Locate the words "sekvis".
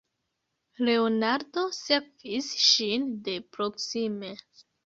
1.81-2.49